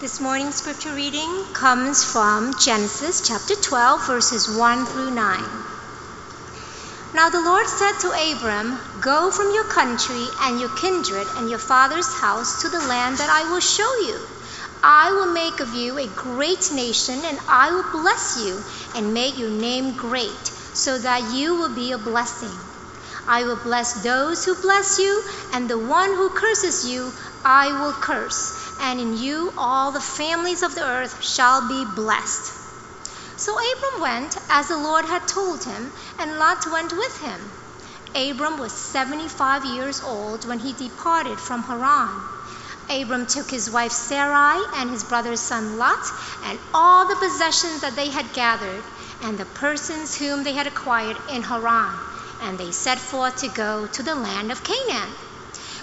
This 0.00 0.18
morning's 0.18 0.54
scripture 0.54 0.94
reading 0.94 1.44
comes 1.52 2.02
from 2.02 2.54
Genesis 2.58 3.28
chapter 3.28 3.54
12, 3.54 4.06
verses 4.06 4.56
1 4.56 4.86
through 4.86 5.10
9. 5.10 5.44
Now 7.12 7.28
the 7.28 7.42
Lord 7.42 7.66
said 7.66 7.92
to 8.00 8.32
Abram, 8.32 8.80
Go 9.02 9.30
from 9.30 9.52
your 9.52 9.64
country 9.64 10.24
and 10.40 10.58
your 10.58 10.74
kindred 10.74 11.26
and 11.36 11.50
your 11.50 11.58
father's 11.58 12.10
house 12.14 12.62
to 12.62 12.70
the 12.70 12.78
land 12.78 13.18
that 13.18 13.28
I 13.28 13.52
will 13.52 13.60
show 13.60 13.94
you. 14.08 14.18
I 14.82 15.12
will 15.12 15.34
make 15.34 15.60
of 15.60 15.74
you 15.74 15.98
a 15.98 16.06
great 16.06 16.72
nation, 16.72 17.20
and 17.22 17.38
I 17.46 17.70
will 17.70 18.00
bless 18.00 18.42
you 18.42 18.58
and 18.96 19.12
make 19.12 19.36
your 19.36 19.50
name 19.50 19.98
great, 19.98 20.46
so 20.72 20.98
that 20.98 21.34
you 21.36 21.56
will 21.56 21.74
be 21.74 21.92
a 21.92 21.98
blessing. 21.98 22.56
I 23.28 23.44
will 23.44 23.62
bless 23.62 24.02
those 24.02 24.46
who 24.46 24.54
bless 24.62 24.98
you, 24.98 25.22
and 25.52 25.68
the 25.68 25.78
one 25.78 26.08
who 26.14 26.30
curses 26.30 26.88
you 26.90 27.12
I 27.44 27.70
will 27.80 27.92
curse, 27.92 28.59
and 28.80 28.98
in 29.00 29.16
you 29.16 29.52
all 29.56 29.92
the 29.92 30.00
families 30.00 30.62
of 30.62 30.74
the 30.74 30.84
earth 30.84 31.22
shall 31.22 31.68
be 31.68 31.84
blessed. 31.84 32.52
So 33.36 33.52
Abram 33.52 34.00
went 34.00 34.36
as 34.48 34.68
the 34.68 34.76
Lord 34.76 35.04
had 35.04 35.26
told 35.28 35.64
him, 35.64 35.92
and 36.18 36.38
Lot 36.38 36.66
went 36.70 36.92
with 36.92 37.20
him. 37.20 37.52
Abram 38.14 38.58
was 38.58 38.72
75 38.72 39.64
years 39.64 40.02
old 40.02 40.46
when 40.46 40.58
he 40.58 40.72
departed 40.72 41.38
from 41.38 41.62
Haran. 41.62 42.22
Abram 42.90 43.26
took 43.26 43.48
his 43.48 43.70
wife 43.70 43.92
Sarai 43.92 44.60
and 44.74 44.90
his 44.90 45.04
brother's 45.04 45.40
son 45.40 45.78
Lot 45.78 46.04
and 46.44 46.58
all 46.74 47.06
the 47.06 47.16
possessions 47.16 47.82
that 47.82 47.94
they 47.94 48.10
had 48.10 48.32
gathered 48.32 48.82
and 49.22 49.38
the 49.38 49.44
persons 49.44 50.16
whom 50.16 50.42
they 50.42 50.54
had 50.54 50.66
acquired 50.66 51.16
in 51.30 51.42
Haran, 51.42 51.94
and 52.40 52.58
they 52.58 52.72
set 52.72 52.98
forth 52.98 53.36
to 53.36 53.48
go 53.48 53.86
to 53.86 54.02
the 54.02 54.14
land 54.14 54.50
of 54.50 54.64
Canaan. 54.64 55.10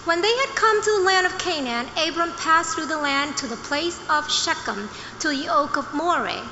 When 0.07 0.21
they 0.21 0.33
had 0.33 0.55
come 0.55 0.81
to 0.81 0.91
the 0.99 1.03
land 1.05 1.25
of 1.25 1.37
Canaan, 1.37 1.89
Abram 1.97 2.31
passed 2.35 2.75
through 2.75 2.85
the 2.85 2.97
land 2.97 3.35
to 3.37 3.47
the 3.47 3.57
place 3.57 3.99
of 4.07 4.31
Shechem 4.31 4.89
to 5.19 5.27
the 5.27 5.49
oak 5.49 5.75
of 5.75 5.93
Moreh. 5.93 6.47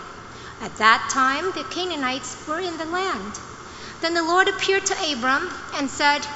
At 0.60 0.76
that 0.80 1.10
time, 1.10 1.54
the 1.54 1.64
Canaanites 1.64 2.36
were 2.46 2.60
in 2.60 2.76
the 2.76 2.84
land. 2.84 3.32
Then 4.02 4.14
the 4.14 4.24
Lord 4.24 4.50
appeared 4.50 4.86
to 4.88 5.14
Abram 5.14 5.50
and 5.76 5.90
said, 5.90 6.28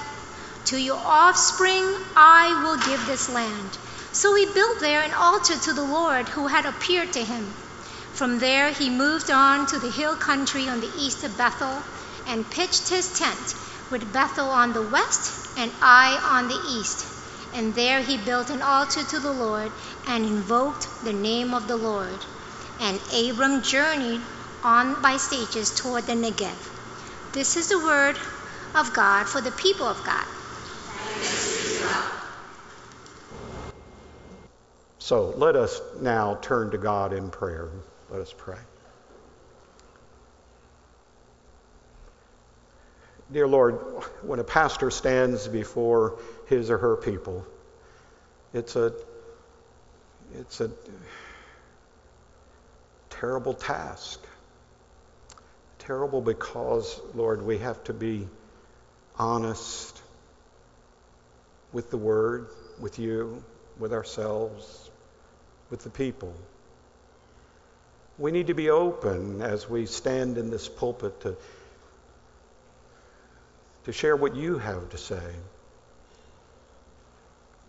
To 0.67 0.77
your 0.77 1.01
offspring 1.03 1.83
I 2.15 2.63
will 2.63 2.77
give 2.77 3.05
this 3.05 3.27
land. 3.27 3.77
So 4.13 4.33
he 4.35 4.53
built 4.53 4.79
there 4.79 5.01
an 5.01 5.13
altar 5.13 5.57
to 5.57 5.73
the 5.73 5.83
Lord 5.83 6.29
who 6.29 6.47
had 6.47 6.65
appeared 6.65 7.11
to 7.11 7.25
him. 7.25 7.53
From 8.13 8.39
there 8.39 8.71
he 8.71 8.89
moved 8.89 9.29
on 9.29 9.65
to 9.65 9.79
the 9.79 9.91
hill 9.91 10.15
country 10.15 10.69
on 10.69 10.79
the 10.79 10.91
east 10.97 11.25
of 11.25 11.35
Bethel 11.37 11.83
and 12.25 12.49
pitched 12.49 12.87
his 12.87 13.19
tent, 13.19 13.55
with 13.89 14.13
Bethel 14.13 14.51
on 14.51 14.71
the 14.71 14.83
west 14.83 15.33
and 15.57 15.69
Ai 15.81 16.17
on 16.23 16.47
the 16.47 16.61
east. 16.69 17.08
And 17.53 17.73
there 17.73 18.01
he 18.01 18.17
built 18.17 18.49
an 18.49 18.61
altar 18.61 19.03
to 19.03 19.19
the 19.19 19.31
Lord 19.31 19.71
and 20.07 20.25
invoked 20.25 20.87
the 21.03 21.13
name 21.13 21.53
of 21.53 21.67
the 21.67 21.75
Lord. 21.75 22.19
And 22.79 22.99
Abram 23.13 23.61
journeyed 23.61 24.21
on 24.63 25.01
by 25.01 25.17
stages 25.17 25.75
toward 25.75 26.05
the 26.05 26.13
Negev. 26.13 26.57
This 27.33 27.57
is 27.57 27.69
the 27.69 27.79
word 27.79 28.17
of 28.75 28.93
God 28.93 29.27
for 29.27 29.41
the 29.41 29.51
people 29.51 29.85
of 29.85 30.03
God. 30.03 30.25
So 34.99 35.29
let 35.37 35.55
us 35.55 35.81
now 36.01 36.37
turn 36.41 36.71
to 36.71 36.77
God 36.77 37.13
in 37.13 37.29
prayer. 37.29 37.69
Let 38.09 38.21
us 38.21 38.33
pray. 38.37 38.59
Dear 43.31 43.47
Lord, 43.47 43.75
when 44.23 44.39
a 44.39 44.43
pastor 44.43 44.89
stands 44.89 45.47
before 45.47 46.19
his 46.47 46.71
or 46.71 46.79
her 46.79 46.95
people, 46.95 47.45
it's 48.53 48.75
a 48.75 48.93
it's 50.33 50.61
a 50.61 50.71
terrible 53.09 53.53
task. 53.53 54.19
Terrible 55.79 56.21
because, 56.21 56.99
Lord, 57.13 57.41
we 57.41 57.59
have 57.59 57.83
to 57.85 57.93
be 57.93 58.27
honest 59.17 60.01
with 61.71 61.91
the 61.91 61.97
Word, 61.97 62.47
with 62.79 62.99
you, 62.99 63.43
with 63.77 63.93
ourselves, 63.93 64.89
with 65.69 65.83
the 65.83 65.89
people. 65.89 66.33
We 68.17 68.31
need 68.31 68.47
to 68.47 68.53
be 68.53 68.69
open 68.69 69.41
as 69.41 69.69
we 69.69 69.85
stand 69.85 70.37
in 70.37 70.49
this 70.49 70.67
pulpit 70.67 71.21
to, 71.21 71.37
to 73.89 73.93
share 73.93 74.15
what 74.15 74.35
you 74.35 74.59
have 74.59 74.87
to 74.89 74.99
say, 74.99 75.33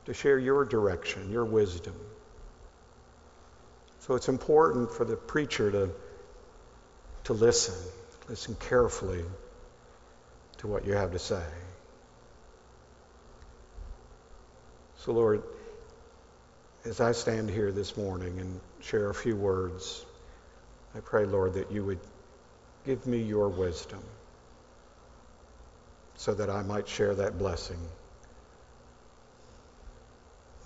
to 0.04 0.12
share 0.12 0.38
your 0.38 0.66
direction, 0.66 1.30
your 1.30 1.46
wisdom. 1.46 1.94
So 4.00 4.16
it's 4.16 4.28
important 4.28 4.92
for 4.92 5.06
the 5.06 5.16
preacher 5.16 5.70
to, 5.70 5.90
to 7.24 7.32
listen, 7.32 7.74
listen 8.28 8.54
carefully 8.68 9.24
to 10.58 10.66
what 10.66 10.84
you 10.84 10.92
have 10.92 11.12
to 11.12 11.18
say. 11.18 11.46
So, 14.98 15.12
Lord, 15.12 15.42
as 16.84 17.00
I 17.00 17.12
stand 17.12 17.48
here 17.48 17.72
this 17.72 17.96
morning 17.96 18.40
and 18.40 18.60
share 18.82 19.08
a 19.08 19.14
few 19.14 19.36
words, 19.36 20.04
I 20.94 21.00
pray, 21.00 21.24
Lord, 21.24 21.54
that 21.54 21.72
you 21.72 21.82
would 21.82 22.00
give 22.84 23.06
me 23.06 23.22
your 23.22 23.48
wisdom 23.48 24.02
so 26.20 26.34
that 26.34 26.50
I 26.50 26.60
might 26.62 26.86
share 26.86 27.14
that 27.14 27.38
blessing 27.38 27.78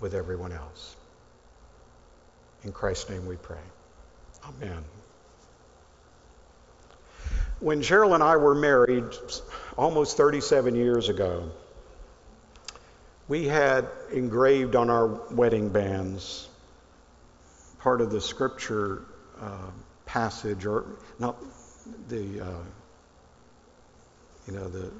with 0.01 0.13
everyone 0.13 0.51
else. 0.51 0.97
In 2.63 2.73
Christ's 2.73 3.09
name 3.09 3.25
we 3.25 3.37
pray. 3.37 3.65
Amen. 4.43 4.83
When 7.61 7.79
Cheryl 7.79 8.13
and 8.15 8.21
I 8.21 8.35
were 8.35 8.53
married 8.53 9.05
almost 9.77 10.17
37 10.17 10.75
years 10.75 11.07
ago, 11.07 11.49
we 13.29 13.47
had 13.47 13.87
engraved 14.11 14.75
on 14.75 14.89
our 14.89 15.07
wedding 15.07 15.69
bands 15.69 16.49
part 17.79 18.01
of 18.01 18.11
the 18.11 18.19
scripture 18.19 19.03
uh, 19.39 19.71
passage, 20.05 20.65
or 20.65 20.83
not 21.17 21.41
the, 22.09 22.41
uh, 22.41 22.63
you 24.47 24.53
know, 24.53 24.67
the 24.67 24.91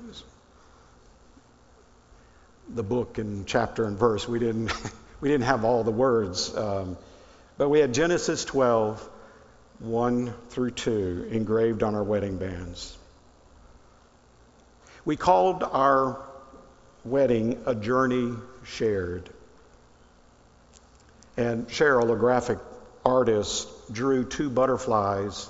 the 2.70 2.84
book 2.84 3.18
and 3.18 3.46
chapter 3.46 3.86
and 3.86 3.98
verse. 3.98 4.28
We 4.28 4.40
didn't 4.40 4.72
we 5.22 5.30
didn't 5.30 5.46
have 5.46 5.66
all 5.66 5.84
the 5.84 5.92
words. 5.92 6.56
Um, 6.56 6.98
but 7.58 7.70
we 7.70 7.80
had 7.80 7.94
Genesis 7.94 8.44
12, 8.46 9.10
1 9.80 10.34
through 10.50 10.72
2 10.72 11.30
engraved 11.32 11.84
on 11.84 11.96
our 11.96 12.04
wedding 12.04 12.38
bands. 12.38 12.98
We 15.06 15.16
called 15.16 15.64
our 15.64 16.22
wedding 17.06 17.62
a 17.66 17.76
journey 17.76 18.34
shared. 18.64 19.30
And 21.38 21.68
Cheryl, 21.68 22.12
a 22.14 22.18
graphic 22.18 22.60
artist, 23.06 23.70
drew 23.94 24.26
two 24.26 24.50
butterflies 24.50 25.50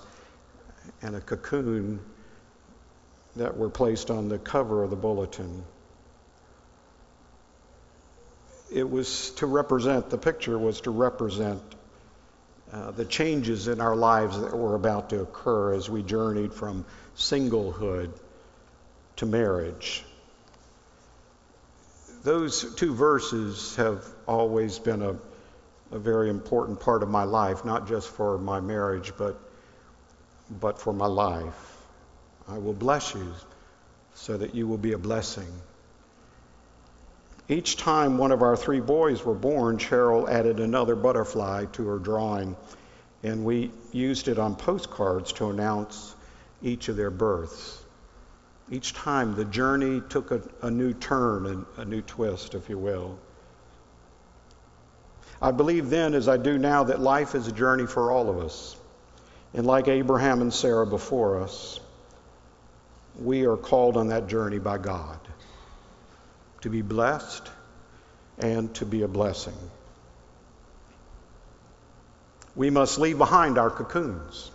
and 1.02 1.16
a 1.16 1.22
cocoon 1.22 2.00
that 3.36 3.58
were 3.58 3.70
placed 3.70 4.12
on 4.12 4.30
the 4.30 4.38
cover 4.38 4.84
of 4.84 4.90
the 4.90 4.96
bulletin. 4.96 5.64
It 8.72 8.90
was 8.90 9.31
to 9.31 9.46
represent, 9.46 10.09
the 10.09 10.18
picture 10.18 10.58
was 10.58 10.81
to 10.81 10.92
represent 10.92 11.62
uh, 12.72 12.92
the 12.92 13.06
changes 13.06 13.68
in 13.68 13.80
our 13.80 13.96
lives 13.96 14.40
that 14.40 14.56
were 14.56 14.76
about 14.76 15.12
to 15.12 15.22
occur 15.22 15.74
as 15.74 15.90
we 15.90 16.02
journeyed 16.02 16.53
from 16.53 16.86
singlehood 17.16 18.12
to 19.18 19.26
marriage. 19.26 20.03
Those 22.24 22.74
two 22.76 22.94
verses 22.96 23.76
have 23.76 24.03
always 24.28 24.80
been 24.80 25.03
a, 25.03 25.16
a 25.91 26.00
very 26.00 26.29
important 26.29 26.79
part 26.79 27.03
of 27.03 27.09
my 27.09 27.23
life, 27.23 27.66
not 27.66 27.88
just 27.88 28.09
for 28.09 28.40
my 28.40 28.59
marriage, 28.59 29.14
but, 29.16 29.40
but 30.50 30.79
for 30.79 30.91
my 30.91 31.06
life. 31.06 31.78
I 32.47 32.58
will 32.58 32.73
bless 32.73 33.14
you 33.14 33.32
so 34.16 34.38
that 34.38 34.56
you 34.56 34.68
will 34.68 34.79
be 34.79 34.94
a 34.94 34.97
blessing. 34.97 35.47
Each 37.47 37.78
time 37.78 38.18
one 38.18 38.32
of 38.32 38.42
our 38.42 38.58
three 38.58 38.80
boys 38.80 39.24
were 39.24 39.36
born, 39.36 39.78
Cheryl 39.78 40.28
added 40.28 40.59
another 40.59 40.96
butterfly 40.96 41.66
to 41.74 41.88
her 41.88 42.00
drawing, 42.00 42.56
and 43.22 43.46
we 43.46 43.72
used 43.92 44.28
it 44.28 44.40
on 44.40 44.56
postcards 44.56 45.32
to 45.34 45.50
announce 45.50 46.16
each 46.64 46.90
of 46.90 46.96
their 46.96 47.12
births. 47.12 47.84
Each 48.72 48.94
time 48.94 49.36
the 49.36 49.46
journey 49.46 50.02
took 50.09 50.32
a, 50.32 50.42
a 50.64 50.72
new 50.72 50.94
turn 50.94 51.46
and 51.46 51.66
a 51.78 51.86
new 51.86 52.02
twist, 52.02 52.56
if 52.56 52.68
you 52.68 52.80
will. 52.80 53.20
I 55.40 55.52
believe 55.52 55.92
then, 55.92 56.16
as 56.16 56.28
I 56.28 56.38
do 56.38 56.58
now, 56.58 56.86
that 56.86 57.00
life 57.00 57.36
is 57.36 57.47
a 57.47 57.52
journey 57.52 57.86
for 57.86 58.12
all 58.12 58.28
of 58.28 58.40
us. 58.40 58.76
And 59.53 59.68
like 59.68 59.88
Abraham 59.88 60.42
and 60.42 60.52
Sarah 60.52 60.88
before 60.88 61.44
us, 61.44 61.80
we 63.20 63.46
are 63.46 63.56
called 63.56 63.97
on 63.97 64.08
that 64.08 64.28
journey 64.28 64.58
by 64.58 64.80
God 64.80 65.20
to 66.66 66.70
be 66.70 66.82
blessed 66.82 67.50
and 68.38 68.76
to 68.76 68.85
be 68.85 69.02
a 69.03 69.08
blessing. 69.08 69.58
we 72.56 72.70
must 72.70 72.97
leave 73.00 73.17
behind 73.17 73.58
our 73.58 73.70
cocoons 73.70 74.52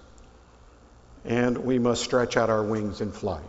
and 1.25 1.59
we 1.59 1.79
must 1.79 2.03
stretch 2.03 2.37
out 2.37 2.49
our 2.49 2.63
wings 2.63 3.01
in 3.01 3.13
flight. 3.13 3.43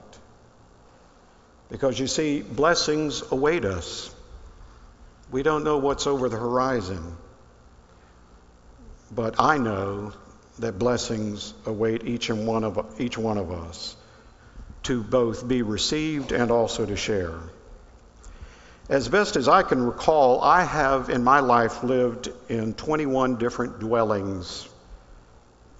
Because 1.69 1.98
you 1.98 2.08
see, 2.08 2.42
blessings 2.42 3.24
await 3.31 3.63
us. 3.63 4.13
We 5.31 5.42
don't 5.42 5.64
know 5.64 5.78
what's 5.78 6.06
over 6.06 6.28
the 6.28 6.38
horizon, 6.38 7.16
but 9.10 9.36
I 9.40 9.57
know 9.57 10.12
that 10.60 10.78
blessings 10.78 11.54
await 11.66 12.04
each 12.04 12.30
and 12.30 12.46
one 12.46 12.66
of 12.66 13.00
each 13.00 13.18
one 13.18 13.38
of 13.38 13.52
us 13.52 13.96
to 14.84 15.02
both 15.02 15.48
be 15.48 15.62
received 15.62 16.34
and 16.34 16.52
also 16.52 16.86
to 16.86 16.98
share. 16.98 17.40
As 18.89 19.07
best 19.07 19.36
as 19.36 19.48
I 19.48 19.63
can 19.63 19.81
recall, 19.83 20.42
I 20.42 20.63
have 20.63 21.10
in 21.10 21.24
my 21.24 21.39
life 21.39 21.83
lived 21.83 22.30
in 22.50 22.74
21 22.74 23.38
different 23.38 23.80
dwellings 23.80 24.68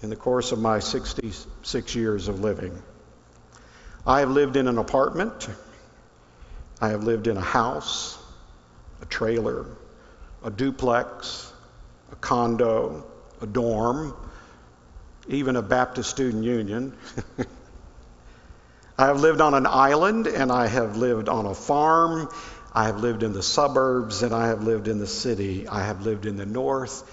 in 0.01 0.09
the 0.09 0.15
course 0.15 0.51
of 0.51 0.59
my 0.59 0.80
66 0.80 1.95
years 1.95 2.27
of 2.27 2.39
living. 2.39 2.81
I 4.06 4.21
have 4.21 4.31
lived 4.31 4.56
in 4.56 4.68
an 4.68 4.77
apartment, 4.77 5.48
I 6.80 6.89
have 6.89 7.03
lived 7.03 7.27
in 7.27 7.38
a 7.38 7.42
house, 7.42 8.18
a 9.01 9.06
trailer, 9.06 9.65
a 10.44 10.50
duplex, 10.50 11.51
a 12.12 12.15
condo, 12.15 13.06
a 13.42 13.45
dorm, 13.45 14.15
even 15.27 15.56
a 15.56 15.62
Baptist 15.62 16.09
student 16.09 16.44
union. 16.44 16.95
I 18.98 19.06
have 19.07 19.19
lived 19.19 19.42
on 19.42 19.53
an 19.53 19.68
island 19.68 20.27
and 20.27 20.51
I 20.51 20.68
have 20.68 20.98
lived 20.98 21.30
on 21.30 21.45
a 21.45 21.53
farm. 21.53 22.30
I 22.73 22.85
have 22.85 23.01
lived 23.01 23.23
in 23.23 23.33
the 23.33 23.44
suburbs 23.44 24.23
and 24.23 24.33
I 24.33 24.47
have 24.47 24.63
lived 24.63 24.88
in 24.88 25.00
the 25.00 25.07
city. 25.07 25.68
I 25.68 25.83
have 25.83 26.06
lived 26.06 26.25
in 26.25 26.38
the 26.38 26.45
north 26.45 27.03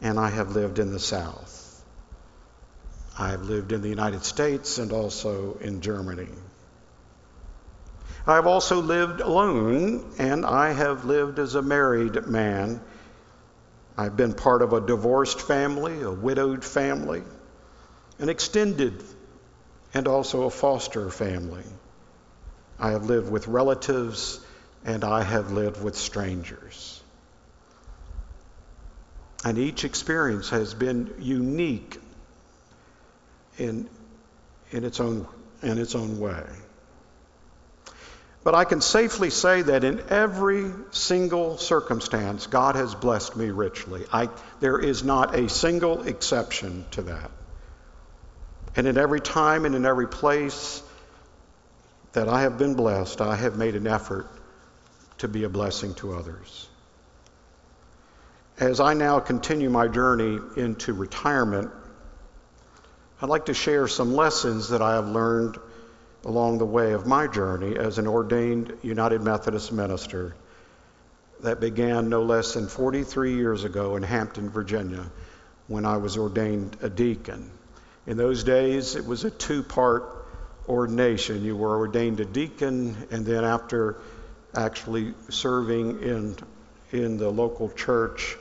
and 0.00 0.18
I 0.18 0.30
have 0.30 0.56
lived 0.56 0.78
in 0.78 0.92
the 0.92 0.98
south. 0.98 1.60
I 3.16 3.30
have 3.30 3.42
lived 3.42 3.70
in 3.70 3.80
the 3.80 3.88
United 3.88 4.24
States 4.24 4.78
and 4.78 4.92
also 4.92 5.56
in 5.60 5.80
Germany. 5.80 6.28
I 8.26 8.34
have 8.36 8.46
also 8.46 8.80
lived 8.80 9.20
alone 9.20 10.14
and 10.18 10.44
I 10.44 10.72
have 10.72 11.04
lived 11.04 11.38
as 11.38 11.54
a 11.54 11.62
married 11.62 12.26
man. 12.26 12.80
I've 13.96 14.16
been 14.16 14.32
part 14.32 14.62
of 14.62 14.72
a 14.72 14.80
divorced 14.80 15.40
family, 15.40 16.02
a 16.02 16.10
widowed 16.10 16.64
family, 16.64 17.22
an 18.18 18.28
extended 18.28 19.04
and 19.92 20.08
also 20.08 20.44
a 20.44 20.50
foster 20.50 21.08
family. 21.10 21.62
I 22.80 22.90
have 22.90 23.04
lived 23.04 23.30
with 23.30 23.46
relatives 23.46 24.43
and 24.84 25.02
I 25.02 25.22
have 25.22 25.50
lived 25.50 25.82
with 25.82 25.96
strangers. 25.96 27.02
And 29.44 29.58
each 29.58 29.84
experience 29.84 30.50
has 30.50 30.74
been 30.74 31.14
unique 31.18 31.98
in, 33.58 33.88
in, 34.70 34.84
its, 34.84 35.00
own, 35.00 35.26
in 35.62 35.78
its 35.78 35.94
own 35.94 36.18
way. 36.18 36.44
But 38.42 38.54
I 38.54 38.64
can 38.64 38.82
safely 38.82 39.30
say 39.30 39.62
that 39.62 39.84
in 39.84 40.02
every 40.10 40.70
single 40.90 41.56
circumstance, 41.56 42.46
God 42.46 42.76
has 42.76 42.94
blessed 42.94 43.36
me 43.36 43.50
richly. 43.50 44.04
I, 44.12 44.28
there 44.60 44.78
is 44.78 45.02
not 45.02 45.34
a 45.34 45.48
single 45.48 46.02
exception 46.02 46.84
to 46.92 47.02
that. 47.02 47.30
And 48.76 48.86
in 48.86 48.98
every 48.98 49.20
time 49.20 49.64
and 49.64 49.74
in 49.74 49.86
every 49.86 50.08
place 50.08 50.82
that 52.12 52.28
I 52.28 52.42
have 52.42 52.58
been 52.58 52.74
blessed, 52.74 53.22
I 53.22 53.36
have 53.36 53.56
made 53.56 53.76
an 53.76 53.86
effort 53.86 54.26
to 55.18 55.28
be 55.28 55.44
a 55.44 55.48
blessing 55.48 55.94
to 55.94 56.14
others. 56.14 56.68
As 58.58 58.80
I 58.80 58.94
now 58.94 59.20
continue 59.20 59.70
my 59.70 59.88
journey 59.88 60.38
into 60.56 60.92
retirement, 60.92 61.70
I'd 63.20 63.28
like 63.28 63.46
to 63.46 63.54
share 63.54 63.88
some 63.88 64.14
lessons 64.14 64.68
that 64.68 64.82
I 64.82 64.94
have 64.94 65.08
learned 65.08 65.58
along 66.24 66.58
the 66.58 66.66
way 66.66 66.92
of 66.92 67.06
my 67.06 67.26
journey 67.26 67.76
as 67.76 67.98
an 67.98 68.06
ordained 68.06 68.72
United 68.82 69.22
Methodist 69.22 69.72
minister 69.72 70.34
that 71.40 71.60
began 71.60 72.08
no 72.08 72.22
less 72.22 72.54
than 72.54 72.68
43 72.68 73.34
years 73.34 73.64
ago 73.64 73.96
in 73.96 74.02
Hampton, 74.02 74.50
Virginia, 74.50 75.04
when 75.66 75.84
I 75.84 75.98
was 75.98 76.16
ordained 76.16 76.76
a 76.80 76.88
deacon. 76.88 77.50
In 78.06 78.16
those 78.16 78.44
days, 78.44 78.96
it 78.96 79.04
was 79.04 79.24
a 79.24 79.30
two 79.30 79.62
part 79.62 80.04
ordination. 80.68 81.44
You 81.44 81.56
were 81.56 81.76
ordained 81.76 82.20
a 82.20 82.24
deacon, 82.24 82.96
and 83.10 83.26
then 83.26 83.44
after 83.44 83.96
actually 84.56 85.14
serving 85.28 86.02
in, 86.02 86.36
in 86.92 87.16
the 87.16 87.28
local 87.28 87.70
church, 87.70 88.36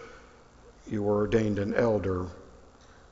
you 0.88 1.04
were 1.04 1.18
ordained 1.18 1.60
an 1.60 1.74
elder, 1.74 2.28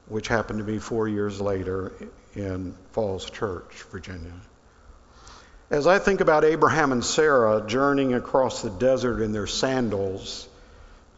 which 0.07 0.27
happened 0.27 0.59
to 0.59 0.65
be 0.65 0.79
four 0.79 1.07
years 1.07 1.39
later 1.39 1.93
in 2.35 2.75
Falls 2.91 3.29
Church, 3.29 3.83
Virginia. 3.91 4.33
As 5.69 5.87
I 5.87 5.99
think 5.99 6.19
about 6.19 6.43
Abraham 6.43 6.91
and 6.91 7.03
Sarah 7.03 7.65
journeying 7.65 8.13
across 8.13 8.61
the 8.61 8.69
desert 8.69 9.21
in 9.21 9.31
their 9.31 9.47
sandals 9.47 10.47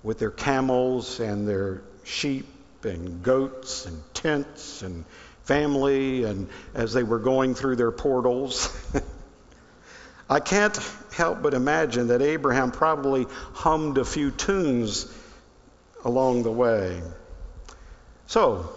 with 0.03 0.19
their 0.19 0.31
camels 0.31 1.19
and 1.19 1.47
their 1.47 1.81
sheep 2.03 2.45
and 2.83 3.23
goats 3.23 3.85
and 3.85 3.99
tents 4.13 4.83
and 4.83 5.05
family 5.45 6.23
and 6.23 6.49
as 6.73 6.93
they 6.93 7.03
were 7.03 7.19
going 7.19 7.55
through 7.55 7.77
their 7.77 7.91
portals. 7.91 8.71
I 10.33 10.39
can't 10.39 10.75
help 11.15 11.43
but 11.43 11.53
imagine 11.53 12.07
that 12.07 12.23
Abraham 12.23 12.71
probably 12.71 13.27
hummed 13.53 13.99
a 13.99 14.03
few 14.03 14.31
tunes 14.31 15.05
along 16.03 16.41
the 16.41 16.51
way. 16.51 17.03
So, 18.25 18.67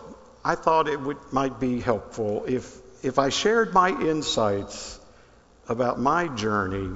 I 0.44 0.54
thought 0.54 0.86
it 0.86 1.00
would, 1.00 1.16
might 1.32 1.58
be 1.58 1.80
helpful 1.80 2.44
if, 2.46 2.76
if 3.02 3.18
I 3.18 3.30
shared 3.30 3.72
my 3.72 3.88
insights 3.88 5.00
about 5.66 5.98
my 5.98 6.28
journey 6.28 6.90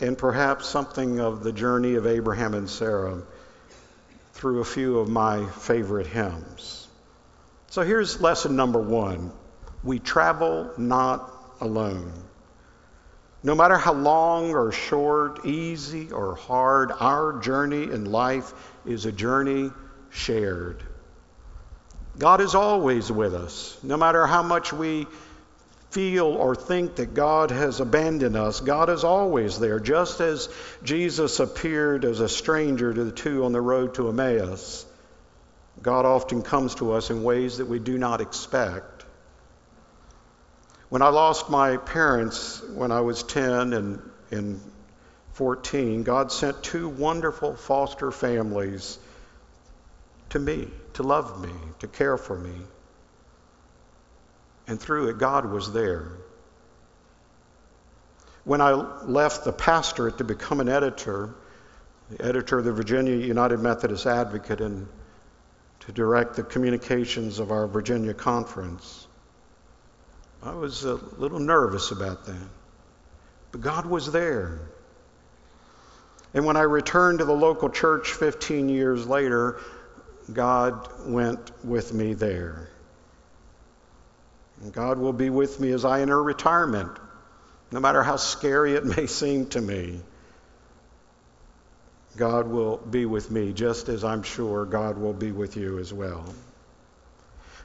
and 0.00 0.18
perhaps 0.18 0.66
something 0.66 1.20
of 1.20 1.44
the 1.44 1.52
journey 1.52 1.94
of 1.94 2.04
Abraham 2.04 2.52
and 2.52 2.68
Sarah 2.68 3.22
through 4.32 4.60
a 4.60 4.64
few 4.64 4.98
of 4.98 5.08
my 5.08 5.46
favorite 5.50 6.08
hymns. 6.08 6.88
So 7.68 7.82
here's 7.82 8.20
lesson 8.20 8.56
number 8.56 8.80
one 8.80 9.30
we 9.84 10.00
travel 10.00 10.72
not 10.76 11.32
alone. 11.60 12.25
No 13.42 13.54
matter 13.54 13.76
how 13.76 13.92
long 13.92 14.54
or 14.54 14.72
short, 14.72 15.44
easy 15.46 16.10
or 16.10 16.34
hard, 16.34 16.90
our 16.98 17.38
journey 17.40 17.84
in 17.84 18.06
life 18.06 18.52
is 18.84 19.06
a 19.06 19.12
journey 19.12 19.70
shared. 20.10 20.82
God 22.18 22.40
is 22.40 22.54
always 22.54 23.12
with 23.12 23.34
us. 23.34 23.78
No 23.82 23.96
matter 23.96 24.26
how 24.26 24.42
much 24.42 24.72
we 24.72 25.06
feel 25.90 26.26
or 26.26 26.54
think 26.54 26.96
that 26.96 27.14
God 27.14 27.50
has 27.50 27.80
abandoned 27.80 28.36
us, 28.36 28.60
God 28.60 28.88
is 28.88 29.04
always 29.04 29.58
there. 29.58 29.80
Just 29.80 30.20
as 30.20 30.48
Jesus 30.82 31.38
appeared 31.40 32.04
as 32.04 32.20
a 32.20 32.28
stranger 32.28 32.92
to 32.92 33.04
the 33.04 33.12
two 33.12 33.44
on 33.44 33.52
the 33.52 33.60
road 33.60 33.94
to 33.94 34.08
Emmaus, 34.08 34.86
God 35.82 36.06
often 36.06 36.42
comes 36.42 36.74
to 36.76 36.92
us 36.92 37.10
in 37.10 37.22
ways 37.22 37.58
that 37.58 37.66
we 37.66 37.78
do 37.78 37.98
not 37.98 38.20
expect. 38.20 38.95
When 40.88 41.02
I 41.02 41.08
lost 41.08 41.50
my 41.50 41.78
parents 41.78 42.62
when 42.74 42.92
I 42.92 43.00
was 43.00 43.22
10 43.24 43.72
and, 43.72 44.10
and 44.30 44.60
14, 45.32 46.04
God 46.04 46.30
sent 46.30 46.62
two 46.62 46.88
wonderful 46.88 47.56
foster 47.56 48.12
families 48.12 48.98
to 50.30 50.38
me, 50.38 50.68
to 50.94 51.02
love 51.02 51.42
me, 51.42 51.52
to 51.80 51.88
care 51.88 52.16
for 52.16 52.38
me. 52.38 52.54
And 54.68 54.80
through 54.80 55.08
it, 55.08 55.18
God 55.18 55.46
was 55.46 55.72
there. 55.72 56.08
When 58.44 58.60
I 58.60 58.72
left 58.72 59.44
the 59.44 59.52
pastorate 59.52 60.18
to 60.18 60.24
become 60.24 60.60
an 60.60 60.68
editor, 60.68 61.34
the 62.10 62.24
editor 62.24 62.58
of 62.58 62.64
the 62.64 62.72
Virginia 62.72 63.16
United 63.16 63.58
Methodist 63.58 64.06
Advocate, 64.06 64.60
and 64.60 64.88
to 65.80 65.92
direct 65.92 66.34
the 66.34 66.44
communications 66.44 67.40
of 67.40 67.50
our 67.50 67.66
Virginia 67.66 68.14
conference, 68.14 69.05
I 70.42 70.52
was 70.52 70.84
a 70.84 70.94
little 70.94 71.40
nervous 71.40 71.90
about 71.90 72.26
that. 72.26 72.48
But 73.52 73.60
God 73.60 73.86
was 73.86 74.12
there. 74.12 74.60
And 76.34 76.44
when 76.44 76.56
I 76.56 76.62
returned 76.62 77.20
to 77.20 77.24
the 77.24 77.32
local 77.32 77.70
church 77.70 78.12
15 78.12 78.68
years 78.68 79.06
later, 79.06 79.58
God 80.32 80.88
went 81.06 81.50
with 81.64 81.94
me 81.94 82.14
there. 82.14 82.68
And 84.60 84.72
God 84.72 84.98
will 84.98 85.12
be 85.12 85.30
with 85.30 85.60
me 85.60 85.70
as 85.72 85.84
I 85.84 86.00
enter 86.00 86.22
retirement, 86.22 86.90
no 87.70 87.80
matter 87.80 88.02
how 88.02 88.16
scary 88.16 88.74
it 88.74 88.84
may 88.96 89.06
seem 89.06 89.46
to 89.50 89.60
me. 89.60 90.00
God 92.16 92.48
will 92.48 92.78
be 92.78 93.04
with 93.04 93.30
me, 93.30 93.52
just 93.52 93.88
as 93.88 94.02
I'm 94.02 94.22
sure 94.22 94.64
God 94.64 94.96
will 94.96 95.12
be 95.12 95.32
with 95.32 95.56
you 95.56 95.78
as 95.78 95.92
well. 95.92 96.24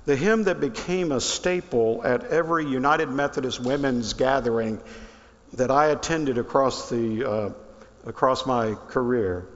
The 0.06 0.16
hymn 0.16 0.46
that 0.46 0.60
became 0.60 1.12
a 1.12 1.22
staple 1.22 2.02
at 2.04 2.24
every 2.26 2.66
United 2.66 3.10
Methodist 3.10 3.60
women's 3.60 4.14
gathering 4.14 4.82
that 5.54 5.70
I 5.70 5.88
attended 5.88 6.38
across, 6.38 6.90
the, 6.90 7.30
uh, 7.30 7.50
across 8.08 8.46
my 8.46 8.76
career 8.88 9.48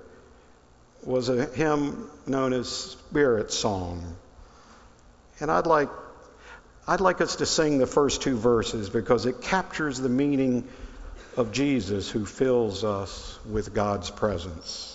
was 1.03 1.29
a 1.29 1.45
hymn 1.45 2.09
known 2.27 2.53
as 2.53 2.69
Spirit 2.69 3.51
Song. 3.51 4.15
And 5.39 5.51
I'd 5.51 5.67
like, 5.67 5.89
I'd 6.87 7.01
like 7.01 7.21
us 7.21 7.37
to 7.37 7.45
sing 7.45 7.79
the 7.79 7.87
first 7.87 8.21
two 8.21 8.37
verses 8.37 8.89
because 8.89 9.25
it 9.25 9.41
captures 9.41 9.99
the 9.99 10.09
meaning 10.09 10.67
of 11.37 11.51
Jesus 11.51 12.09
who 12.09 12.25
fills 12.25 12.83
us 12.83 13.39
with 13.49 13.73
God's 13.73 14.11
presence. 14.11 14.94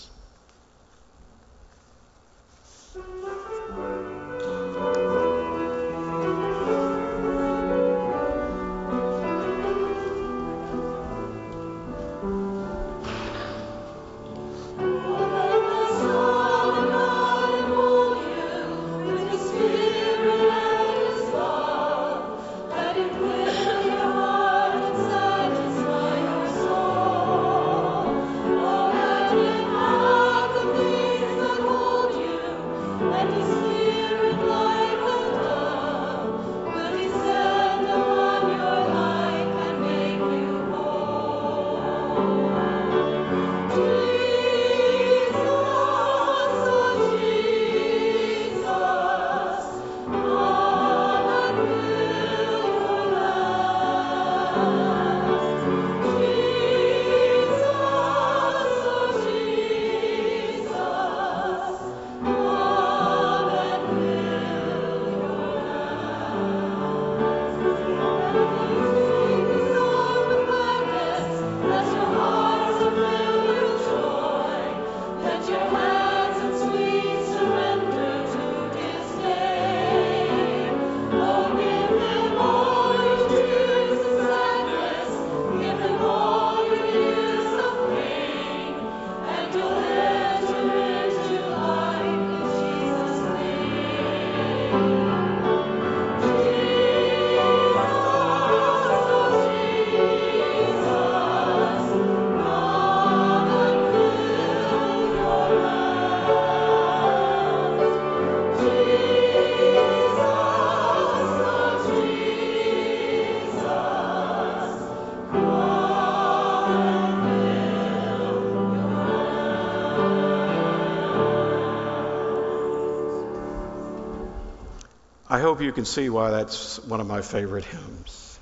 Hope 125.60 125.66
you 125.66 125.72
can 125.72 125.84
see 125.84 126.08
why 126.08 126.30
that's 126.30 126.82
one 126.84 127.02
of 127.02 127.06
my 127.06 127.20
favorite 127.20 127.66
hymns. 127.66 128.38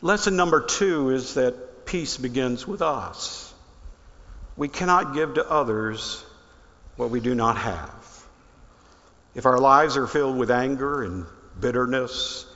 Lesson 0.00 0.34
number 0.34 0.60
two 0.60 1.10
is 1.10 1.34
that 1.34 1.86
peace 1.86 2.16
begins 2.16 2.66
with 2.66 2.82
us. 2.82 3.54
We 4.56 4.66
cannot 4.66 5.14
give 5.14 5.34
to 5.34 5.48
others 5.48 6.24
what 6.96 7.10
we 7.10 7.20
do 7.20 7.36
not 7.36 7.56
have. 7.56 8.24
If 9.36 9.46
our 9.46 9.60
lives 9.60 9.96
are 9.96 10.08
filled 10.08 10.36
with 10.36 10.50
anger 10.50 11.04
and 11.04 11.24
bitterness 11.60 12.46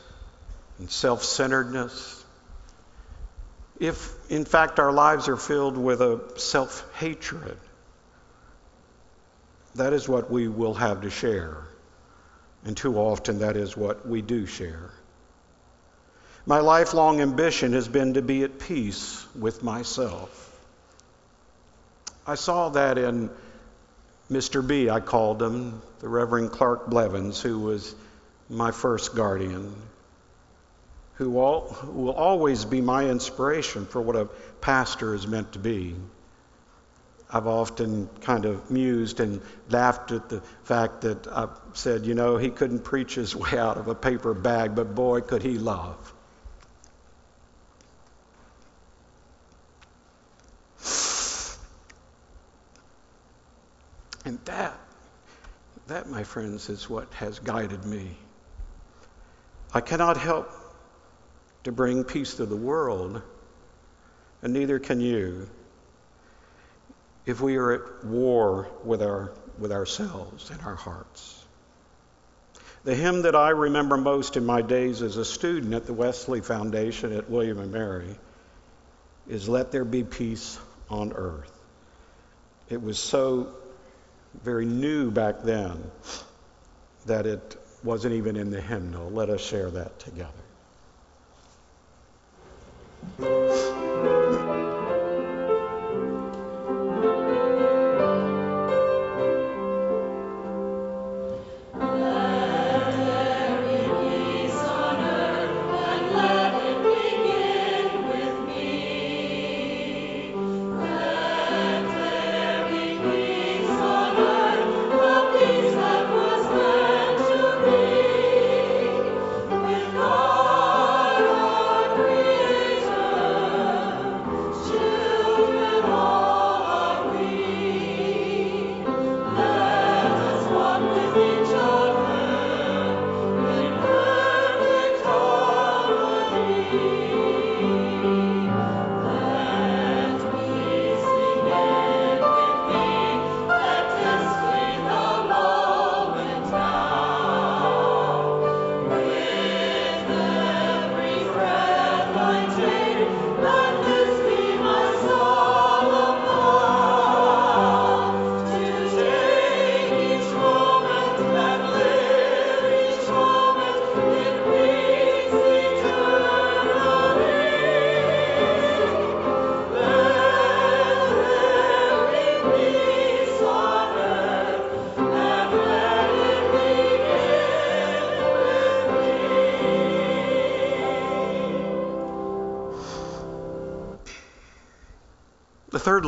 and 0.80 0.90
self 0.90 1.22
centeredness, 1.22 2.24
if 3.78 4.12
in 4.28 4.44
fact 4.44 4.80
our 4.80 4.92
lives 4.92 5.28
are 5.28 5.36
filled 5.36 5.78
with 5.78 6.00
a 6.00 6.20
self 6.36 6.84
hatred, 6.96 7.58
that 9.76 9.92
is 9.92 10.08
what 10.08 10.32
we 10.32 10.48
will 10.48 10.74
have 10.74 11.02
to 11.02 11.10
share. 11.10 11.62
And 12.66 12.76
too 12.76 12.98
often, 12.98 13.38
that 13.38 13.56
is 13.56 13.76
what 13.76 14.06
we 14.06 14.22
do 14.22 14.44
share. 14.44 14.90
My 16.46 16.58
lifelong 16.58 17.20
ambition 17.20 17.72
has 17.74 17.86
been 17.86 18.14
to 18.14 18.22
be 18.22 18.42
at 18.42 18.58
peace 18.58 19.24
with 19.38 19.62
myself. 19.62 20.42
I 22.26 22.34
saw 22.34 22.70
that 22.70 22.98
in 22.98 23.30
Mr. 24.28 24.66
B, 24.66 24.90
I 24.90 24.98
called 24.98 25.40
him, 25.40 25.80
the 26.00 26.08
Reverend 26.08 26.50
Clark 26.50 26.88
Blevins, 26.88 27.40
who 27.40 27.60
was 27.60 27.94
my 28.48 28.72
first 28.72 29.14
guardian, 29.14 29.72
who, 31.14 31.38
all, 31.38 31.76
will 31.84 32.14
always 32.14 32.64
be 32.64 32.80
my 32.80 33.08
inspiration 33.08 33.86
for 33.86 34.02
what 34.02 34.16
a 34.16 34.28
pastor 34.60 35.14
is 35.14 35.24
meant 35.24 35.52
to 35.52 35.60
be. 35.60 35.94
I've 37.30 37.46
often 37.48 38.08
kind 38.20 38.44
of 38.44 38.70
mused 38.70 39.18
and 39.18 39.40
laughed 39.68 40.12
at 40.12 40.28
the 40.28 40.40
fact 40.62 41.00
that 41.00 41.26
I've 41.26 41.58
said, 41.72 42.06
you 42.06 42.14
know, 42.14 42.36
he 42.36 42.50
couldn't 42.50 42.84
preach 42.84 43.16
his 43.16 43.34
way 43.34 43.58
out 43.58 43.78
of 43.78 43.88
a 43.88 43.94
paper 43.94 44.32
bag, 44.32 44.74
but 44.74 44.94
boy, 44.94 45.22
could 45.22 45.42
he 45.42 45.58
love. 45.58 46.12
And 54.24 54.38
that, 54.44 54.78
that, 55.86 56.08
my 56.08 56.22
friends, 56.24 56.68
is 56.68 56.90
what 56.90 57.12
has 57.14 57.38
guided 57.38 57.84
me. 57.84 58.16
I 59.72 59.80
cannot 59.80 60.16
help 60.16 60.50
to 61.64 61.72
bring 61.72 62.04
peace 62.04 62.34
to 62.34 62.46
the 62.46 62.56
world, 62.56 63.22
and 64.42 64.52
neither 64.52 64.78
can 64.78 65.00
you 65.00 65.48
if 67.26 67.40
we 67.40 67.56
are 67.56 67.72
at 67.72 68.04
war 68.04 68.68
with, 68.84 69.02
our, 69.02 69.32
with 69.58 69.72
ourselves 69.72 70.50
and 70.50 70.60
our 70.62 70.76
hearts. 70.76 71.44
The 72.84 72.94
hymn 72.94 73.22
that 73.22 73.34
I 73.34 73.50
remember 73.50 73.96
most 73.96 74.36
in 74.36 74.46
my 74.46 74.62
days 74.62 75.02
as 75.02 75.16
a 75.16 75.24
student 75.24 75.74
at 75.74 75.86
the 75.86 75.92
Wesley 75.92 76.40
Foundation 76.40 77.12
at 77.12 77.28
William 77.28 77.58
and 77.58 77.72
Mary 77.72 78.16
is 79.28 79.48
Let 79.48 79.72
There 79.72 79.84
Be 79.84 80.04
Peace 80.04 80.56
on 80.88 81.12
Earth. 81.12 81.52
It 82.68 82.80
was 82.80 82.96
so 82.98 83.48
very 84.44 84.66
new 84.66 85.10
back 85.10 85.42
then 85.42 85.82
that 87.06 87.26
it 87.26 87.56
wasn't 87.82 88.14
even 88.14 88.36
in 88.36 88.50
the 88.50 88.60
hymnal. 88.60 89.10
Let 89.10 89.30
us 89.30 89.40
share 89.40 89.70
that 89.70 89.98
together. 89.98 90.30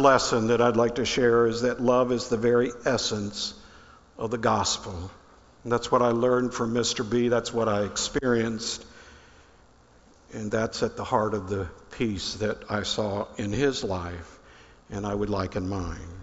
Lesson 0.08 0.46
that 0.46 0.62
I'd 0.62 0.78
like 0.78 0.94
to 0.94 1.04
share 1.04 1.46
is 1.46 1.60
that 1.60 1.82
love 1.82 2.12
is 2.12 2.28
the 2.28 2.38
very 2.38 2.72
essence 2.86 3.52
of 4.16 4.30
the 4.30 4.38
gospel. 4.38 5.10
And 5.62 5.70
that's 5.70 5.92
what 5.92 6.00
I 6.00 6.12
learned 6.12 6.54
from 6.54 6.72
Mr. 6.72 7.08
B. 7.08 7.28
That's 7.28 7.52
what 7.52 7.68
I 7.68 7.82
experienced. 7.82 8.86
And 10.32 10.50
that's 10.50 10.82
at 10.82 10.96
the 10.96 11.04
heart 11.04 11.34
of 11.34 11.50
the 11.50 11.68
peace 11.90 12.36
that 12.36 12.56
I 12.70 12.84
saw 12.84 13.26
in 13.36 13.52
his 13.52 13.84
life 13.84 14.38
and 14.88 15.04
I 15.04 15.14
would 15.14 15.28
like 15.28 15.56
in 15.56 15.68
mine. 15.68 16.14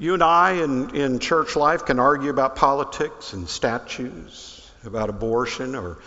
You 0.00 0.14
and 0.14 0.22
I 0.24 0.64
in, 0.64 0.96
in 0.96 1.20
church 1.20 1.54
life 1.54 1.84
can 1.84 2.00
argue 2.00 2.30
about 2.30 2.56
politics 2.56 3.34
and 3.34 3.48
statues, 3.48 4.68
about 4.84 5.10
abortion 5.10 5.76
or 5.76 5.98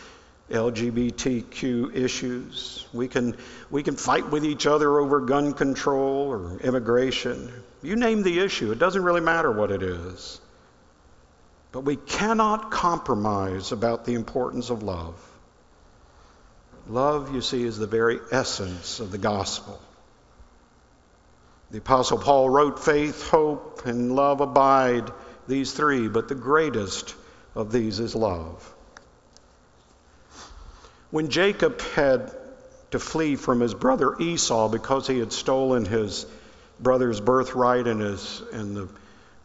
LGBTQ 0.50 1.96
issues. 1.96 2.86
We 2.94 3.08
can, 3.08 3.36
we 3.72 3.82
can 3.82 3.96
fight 3.96 4.30
with 4.30 4.46
each 4.46 4.68
other 4.68 5.00
over 5.00 5.22
gun 5.22 5.54
control 5.54 6.28
or 6.28 6.60
immigration. 6.60 7.52
You 7.82 7.96
name 7.96 8.22
the 8.22 8.40
issue, 8.40 8.72
it 8.72 8.80
doesn't 8.80 9.04
really 9.04 9.22
matter 9.22 9.52
what 9.52 9.72
it 9.72 9.82
is. 9.82 10.40
But 11.72 11.82
we 11.82 11.96
cannot 11.96 12.72
compromise 12.72 13.72
about 13.72 14.06
the 14.06 14.14
importance 14.14 14.70
of 14.70 14.84
love. 14.84 15.20
Love, 16.88 17.34
you 17.34 17.42
see, 17.42 17.64
is 17.64 17.78
the 17.78 17.88
very 17.88 18.20
essence 18.32 19.00
of 19.00 19.12
the 19.12 19.18
gospel. 19.18 19.82
The 21.72 21.80
Apostle 21.80 22.20
Paul 22.20 22.50
wrote, 22.50 22.84
Faith, 22.84 23.28
hope, 23.28 23.86
and 23.86 24.16
love 24.16 24.40
abide, 24.40 25.12
these 25.48 25.74
three, 25.74 26.08
but 26.08 26.28
the 26.28 26.36
greatest 26.36 27.16
of 27.56 27.72
these 27.72 28.00
is 28.00 28.14
love. 28.14 28.75
When 31.15 31.29
Jacob 31.29 31.79
had 31.95 32.36
to 32.91 33.00
flee 33.00 33.38
from 33.38 33.62
his 33.62 33.74
brother 33.74 34.17
Esau 34.19 34.67
because 34.67 35.07
he 35.07 35.17
had 35.17 35.31
stolen 35.31 35.86
his 35.86 36.25
brother's 36.77 37.22
birthright 37.22 37.88
and 37.88 38.01
his, 38.01 38.43
and 38.51 38.75
the, 38.75 38.89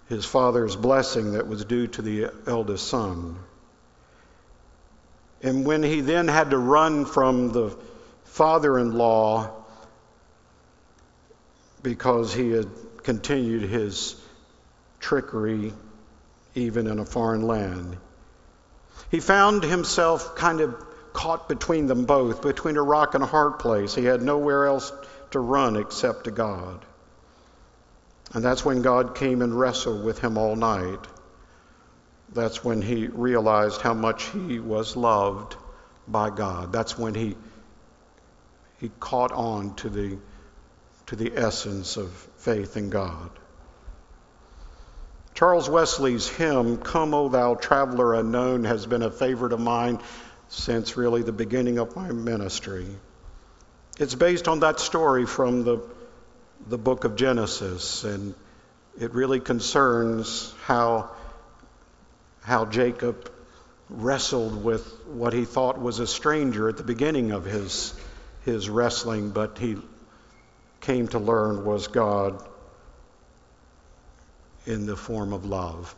his 0.08 0.26
father's 0.26 0.74
blessing 0.74 1.34
that 1.34 1.46
was 1.46 1.64
due 1.64 1.86
to 1.86 2.02
the 2.02 2.30
eldest 2.44 2.88
son, 2.88 3.36
and 5.44 5.64
when 5.64 5.84
he 5.84 6.00
then 6.00 6.26
had 6.26 6.50
to 6.50 6.58
run 6.58 7.04
from 7.04 7.52
the 7.52 7.70
father 8.24 8.76
in 8.76 8.94
law 8.98 9.52
because 11.84 12.34
he 12.34 12.50
had 12.50 12.66
continued 13.04 13.62
his 13.62 14.16
trickery 14.98 15.72
even 16.56 16.88
in 16.88 16.98
a 16.98 17.06
foreign 17.06 17.42
land, 17.46 17.96
he 19.12 19.20
found 19.20 19.62
himself 19.62 20.34
kind 20.34 20.60
of 20.60 20.74
caught 21.12 21.48
between 21.48 21.86
them 21.86 22.04
both, 22.04 22.42
between 22.42 22.76
a 22.76 22.82
rock 22.82 23.14
and 23.14 23.22
a 23.22 23.26
hard 23.26 23.58
place. 23.58 23.94
He 23.94 24.04
had 24.04 24.22
nowhere 24.22 24.66
else 24.66 24.92
to 25.32 25.38
run 25.38 25.76
except 25.76 26.24
to 26.24 26.30
God. 26.30 26.84
And 28.32 28.44
that's 28.44 28.64
when 28.64 28.82
God 28.82 29.14
came 29.14 29.42
and 29.42 29.58
wrestled 29.58 30.04
with 30.04 30.18
him 30.20 30.38
all 30.38 30.56
night 30.56 31.06
that's 32.32 32.64
when 32.64 32.80
he 32.80 33.06
realized 33.08 33.80
how 33.80 33.94
much 33.94 34.24
he 34.24 34.60
was 34.60 34.96
loved 34.96 35.56
by 36.06 36.30
God. 36.30 36.72
That's 36.72 36.96
when 36.96 37.14
he, 37.14 37.36
he 38.78 38.90
caught 39.00 39.32
on 39.32 39.74
to 39.76 39.88
the, 39.88 40.18
to 41.06 41.16
the 41.16 41.36
essence 41.36 41.96
of 41.96 42.10
faith 42.38 42.76
in 42.76 42.90
God. 42.90 43.30
Charles 45.34 45.68
Wesley's 45.68 46.28
hymn, 46.28 46.76
Come, 46.76 47.14
O 47.14 47.28
Thou 47.28 47.54
Traveler 47.54 48.14
Unknown, 48.14 48.64
has 48.64 48.86
been 48.86 49.02
a 49.02 49.10
favorite 49.10 49.52
of 49.52 49.60
mine 49.60 50.00
since 50.50 50.96
really 50.96 51.22
the 51.22 51.32
beginning 51.32 51.78
of 51.78 51.96
my 51.96 52.10
ministry. 52.10 52.86
It's 53.98 54.16
based 54.16 54.48
on 54.48 54.60
that 54.60 54.80
story 54.80 55.24
from 55.24 55.62
the, 55.62 55.80
the 56.68 56.76
book 56.76 57.04
of 57.04 57.16
Genesis, 57.16 58.04
and 58.04 58.34
it 58.98 59.14
really 59.14 59.40
concerns 59.40 60.52
how 60.64 61.10
how 62.42 62.64
Jacob 62.64 63.30
wrestled 63.90 64.64
with 64.64 64.86
what 65.06 65.32
he 65.32 65.44
thought 65.44 65.78
was 65.78 65.98
a 65.98 66.06
stranger 66.06 66.68
at 66.68 66.76
the 66.78 66.82
beginning 66.82 67.32
of 67.32 67.44
his, 67.44 67.92
his 68.44 68.68
wrestling, 68.70 69.30
but 69.30 69.58
he 69.58 69.76
came 70.80 71.06
to 71.08 71.18
learn 71.18 71.64
was 71.64 71.86
God 71.88 72.42
in 74.64 74.86
the 74.86 74.96
form 74.96 75.34
of 75.34 75.44
love 75.44 75.94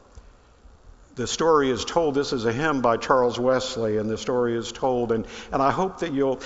the 1.14 1.26
story 1.26 1.70
is 1.70 1.84
told. 1.84 2.14
This 2.14 2.32
is 2.32 2.44
a 2.44 2.52
hymn 2.52 2.80
by 2.80 2.96
Charles 2.96 3.38
Wesley, 3.38 3.98
and 3.98 4.08
the 4.08 4.16
story 4.16 4.56
is 4.56 4.72
told. 4.72 5.12
And, 5.12 5.26
and 5.52 5.62
I 5.62 5.70
hope 5.70 6.00
that 6.00 6.12
you'll, 6.12 6.40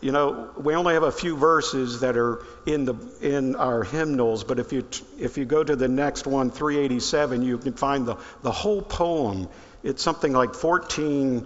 you 0.00 0.12
know, 0.12 0.50
we 0.56 0.74
only 0.74 0.94
have 0.94 1.02
a 1.02 1.12
few 1.12 1.36
verses 1.36 2.00
that 2.00 2.16
are 2.16 2.44
in, 2.66 2.84
the, 2.84 2.94
in 3.20 3.56
our 3.56 3.82
hymnals, 3.82 4.44
but 4.44 4.58
if 4.58 4.72
you, 4.72 4.86
if 5.18 5.36
you 5.36 5.44
go 5.44 5.64
to 5.64 5.74
the 5.74 5.88
next 5.88 6.26
one, 6.26 6.50
387, 6.50 7.42
you 7.42 7.58
can 7.58 7.72
find 7.72 8.06
the, 8.06 8.16
the 8.42 8.52
whole 8.52 8.82
poem. 8.82 9.48
It's 9.82 10.02
something 10.02 10.32
like 10.32 10.54
14 10.54 11.44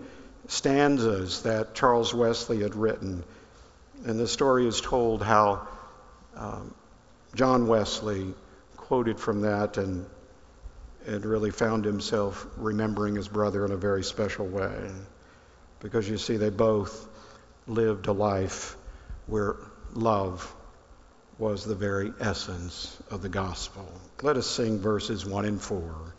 stanzas 0.48 1.42
that 1.42 1.74
Charles 1.74 2.12
Wesley 2.12 2.60
had 2.60 2.74
written. 2.74 3.24
And 4.04 4.20
the 4.20 4.28
story 4.28 4.66
is 4.66 4.80
told 4.80 5.22
how 5.22 5.66
um, 6.36 6.74
John 7.34 7.66
Wesley 7.66 8.34
quoted 8.76 9.18
from 9.18 9.42
that 9.42 9.76
and 9.76 10.06
and 11.06 11.24
really 11.24 11.50
found 11.50 11.84
himself 11.84 12.46
remembering 12.56 13.14
his 13.14 13.28
brother 13.28 13.64
in 13.64 13.72
a 13.72 13.76
very 13.76 14.02
special 14.02 14.46
way. 14.46 14.90
Because 15.80 16.08
you 16.08 16.18
see, 16.18 16.36
they 16.36 16.50
both 16.50 17.08
lived 17.66 18.06
a 18.06 18.12
life 18.12 18.76
where 19.26 19.56
love 19.94 20.54
was 21.38 21.64
the 21.64 21.74
very 21.74 22.12
essence 22.20 22.96
of 23.10 23.22
the 23.22 23.28
gospel. 23.28 23.86
Let 24.22 24.36
us 24.36 24.46
sing 24.46 24.80
verses 24.80 25.24
1 25.24 25.44
and 25.44 25.60
4. 25.60 26.14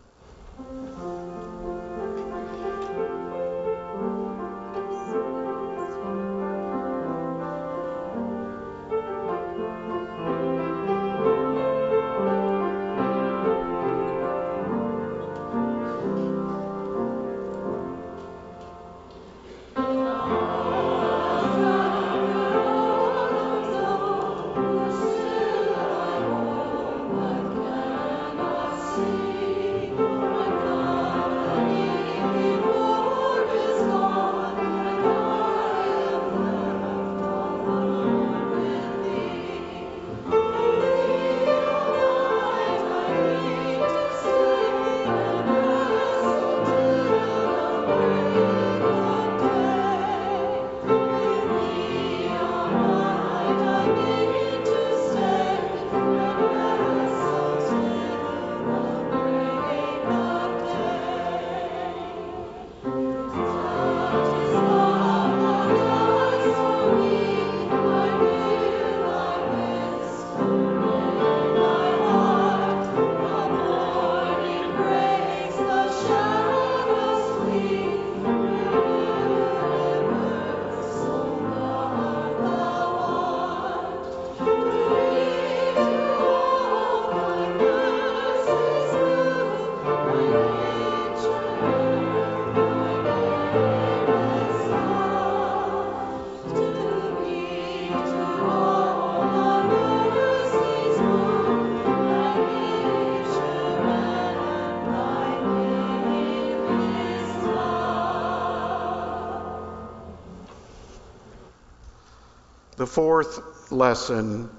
Fourth 112.89 113.71
lesson 113.71 114.49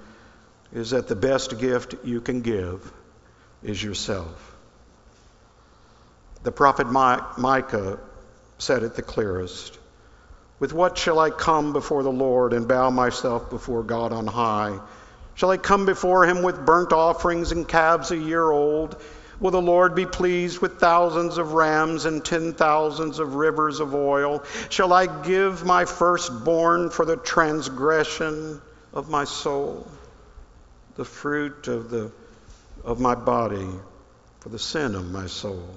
is 0.73 0.91
that 0.91 1.09
the 1.09 1.17
best 1.17 1.59
gift 1.59 1.95
you 2.05 2.21
can 2.21 2.43
give 2.43 2.93
is 3.63 3.83
yourself. 3.83 4.57
The 6.43 6.53
prophet 6.53 6.87
Micah 6.87 7.99
said 8.59 8.83
it 8.83 8.95
the 8.95 9.03
clearest. 9.03 9.79
With 10.59 10.73
what 10.73 10.97
shall 10.97 11.19
I 11.19 11.31
come 11.31 11.73
before 11.73 12.03
the 12.03 12.13
Lord 12.13 12.53
and 12.53 12.69
bow 12.69 12.91
myself 12.91 13.51
before 13.51 13.83
God 13.83 14.13
on 14.13 14.27
high? 14.27 14.79
Shall 15.35 15.51
I 15.51 15.57
come 15.57 15.87
before 15.87 16.27
him 16.27 16.43
with 16.43 16.65
burnt 16.65 16.93
offerings 16.93 17.53
and 17.53 17.67
calves 17.67 18.11
a 18.11 18.17
year 18.17 18.49
old? 18.51 19.01
Will 19.41 19.51
the 19.51 19.61
Lord 19.61 19.95
be 19.95 20.05
pleased 20.05 20.61
with 20.61 20.79
thousands 20.79 21.39
of 21.39 21.55
rams 21.55 22.05
and 22.05 22.23
ten 22.23 22.53
thousands 22.53 23.19
of 23.19 23.37
rivers 23.37 23.81
of 23.81 23.95
oil? 23.95 24.45
Shall 24.69 24.93
I 24.93 25.07
give 25.23 25.65
my 25.65 25.87
firstborn 25.87 26.91
for 26.91 27.07
the 27.07 27.17
transgression 27.17 28.61
of 28.93 29.09
my 29.09 29.25
soul, 29.25 29.89
the 30.97 31.07
fruit 31.07 31.69
of, 31.69 31.89
the, 31.89 32.13
of 32.85 33.01
my 33.01 33.15
body 33.15 33.69
for 34.41 34.51
the 34.51 34.59
sin 34.59 34.95
of 34.95 35.11
my 35.11 35.27
soul? 35.27 35.69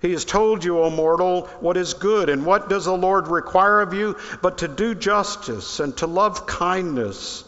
He 0.00 0.12
has 0.12 0.24
told 0.24 0.64
you, 0.64 0.78
O 0.78 0.90
mortal, 0.90 1.46
what 1.60 1.76
is 1.76 1.94
good, 1.94 2.30
and 2.30 2.46
what 2.46 2.68
does 2.70 2.86
the 2.86 2.96
Lord 2.96 3.28
require 3.28 3.80
of 3.80 3.92
you 3.92 4.16
but 4.40 4.58
to 4.58 4.68
do 4.68 4.94
justice 4.94 5.80
and 5.80 5.94
to 5.98 6.06
love 6.06 6.46
kindness 6.46 7.44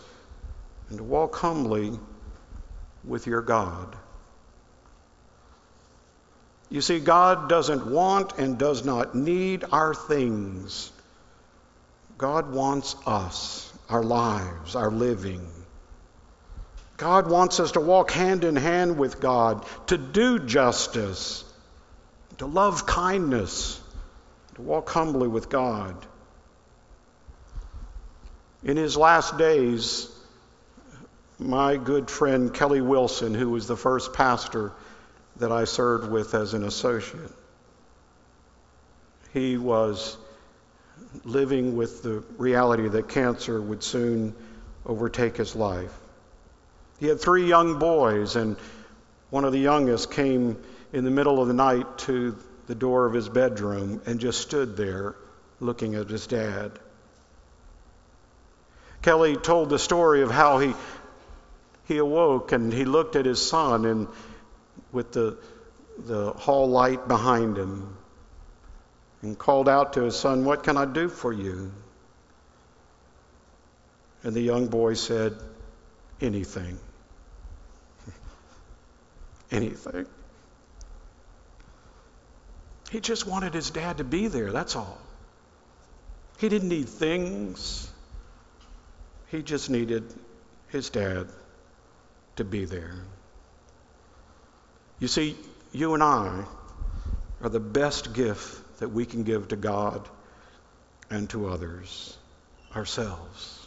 and 0.90 0.98
to 0.98 1.04
walk 1.04 1.36
humbly 1.36 1.98
with 3.04 3.26
your 3.26 3.40
God. 3.40 3.96
You 6.70 6.80
see, 6.80 7.00
God 7.00 7.48
doesn't 7.48 7.84
want 7.86 8.38
and 8.38 8.56
does 8.56 8.84
not 8.84 9.14
need 9.14 9.64
our 9.72 9.92
things. 9.92 10.92
God 12.16 12.52
wants 12.52 12.94
us, 13.06 13.72
our 13.88 14.04
lives, 14.04 14.76
our 14.76 14.90
living. 14.90 15.46
God 16.96 17.28
wants 17.28 17.58
us 17.58 17.72
to 17.72 17.80
walk 17.80 18.12
hand 18.12 18.44
in 18.44 18.54
hand 18.54 18.98
with 18.98 19.20
God, 19.20 19.66
to 19.88 19.98
do 19.98 20.38
justice, 20.38 21.44
to 22.38 22.46
love 22.46 22.86
kindness, 22.86 23.80
to 24.54 24.62
walk 24.62 24.88
humbly 24.90 25.26
with 25.26 25.48
God. 25.48 25.96
In 28.62 28.76
his 28.76 28.96
last 28.96 29.38
days, 29.38 30.08
my 31.38 31.78
good 31.78 32.10
friend 32.10 32.52
Kelly 32.52 32.82
Wilson, 32.82 33.34
who 33.34 33.50
was 33.50 33.66
the 33.66 33.76
first 33.76 34.12
pastor 34.12 34.72
that 35.40 35.50
I 35.50 35.64
served 35.64 36.10
with 36.10 36.34
as 36.34 36.54
an 36.54 36.64
associate. 36.64 37.32
He 39.32 39.56
was 39.56 40.16
living 41.24 41.76
with 41.76 42.02
the 42.02 42.22
reality 42.36 42.88
that 42.88 43.08
cancer 43.08 43.60
would 43.60 43.82
soon 43.82 44.34
overtake 44.86 45.36
his 45.36 45.56
life. 45.56 45.92
He 46.98 47.06
had 47.06 47.20
three 47.20 47.46
young 47.46 47.78
boys, 47.78 48.36
and 48.36 48.56
one 49.30 49.44
of 49.44 49.52
the 49.52 49.58
youngest 49.58 50.10
came 50.10 50.56
in 50.92 51.04
the 51.04 51.10
middle 51.10 51.40
of 51.40 51.48
the 51.48 51.54
night 51.54 51.98
to 51.98 52.36
the 52.66 52.74
door 52.74 53.06
of 53.06 53.14
his 53.14 53.28
bedroom 53.28 54.02
and 54.06 54.20
just 54.20 54.40
stood 54.40 54.76
there 54.76 55.14
looking 55.58 55.94
at 55.94 56.08
his 56.08 56.26
dad. 56.26 56.72
Kelly 59.02 59.36
told 59.36 59.70
the 59.70 59.78
story 59.78 60.20
of 60.22 60.30
how 60.30 60.58
he, 60.58 60.74
he 61.86 61.96
awoke 61.96 62.52
and 62.52 62.72
he 62.72 62.84
looked 62.84 63.16
at 63.16 63.24
his 63.24 63.40
son 63.40 63.86
and 63.86 64.08
with 64.92 65.12
the, 65.12 65.38
the 65.98 66.32
hall 66.32 66.68
light 66.68 67.06
behind 67.08 67.56
him 67.56 67.96
and 69.22 69.38
called 69.38 69.68
out 69.68 69.94
to 69.94 70.02
his 70.02 70.16
son, 70.16 70.44
What 70.44 70.62
can 70.62 70.76
I 70.76 70.84
do 70.84 71.08
for 71.08 71.32
you? 71.32 71.72
And 74.22 74.34
the 74.34 74.40
young 74.40 74.68
boy 74.68 74.94
said, 74.94 75.34
Anything. 76.20 76.78
Anything. 79.50 80.06
He 82.90 83.00
just 83.00 83.26
wanted 83.26 83.54
his 83.54 83.70
dad 83.70 83.98
to 83.98 84.04
be 84.04 84.26
there, 84.26 84.52
that's 84.52 84.74
all. 84.74 84.98
He 86.38 86.48
didn't 86.48 86.70
need 86.70 86.88
things, 86.88 87.90
he 89.28 89.42
just 89.42 89.70
needed 89.70 90.04
his 90.68 90.90
dad 90.90 91.28
to 92.36 92.44
be 92.44 92.64
there. 92.64 92.94
You 95.00 95.08
see, 95.08 95.36
you 95.72 95.94
and 95.94 96.02
I 96.02 96.44
are 97.42 97.48
the 97.48 97.58
best 97.58 98.12
gift 98.12 98.78
that 98.80 98.90
we 98.90 99.06
can 99.06 99.22
give 99.22 99.48
to 99.48 99.56
God 99.56 100.06
and 101.10 101.28
to 101.30 101.48
others, 101.48 102.16
ourselves. 102.76 103.66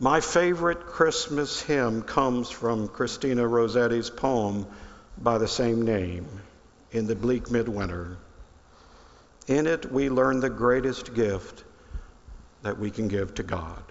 My 0.00 0.20
favorite 0.20 0.80
Christmas 0.80 1.60
hymn 1.60 2.02
comes 2.02 2.50
from 2.50 2.88
Christina 2.88 3.46
Rossetti's 3.46 4.10
poem 4.10 4.66
by 5.18 5.38
the 5.38 5.46
same 5.46 5.82
name, 5.82 6.26
In 6.90 7.06
the 7.06 7.14
Bleak 7.14 7.50
Midwinter. 7.50 8.16
In 9.46 9.66
it, 9.66 9.92
we 9.92 10.08
learn 10.08 10.40
the 10.40 10.50
greatest 10.50 11.14
gift 11.14 11.64
that 12.62 12.78
we 12.78 12.90
can 12.90 13.08
give 13.08 13.34
to 13.34 13.42
God. 13.42 13.82